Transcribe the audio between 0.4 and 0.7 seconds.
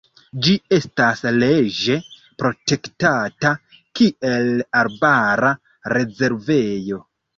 Ĝi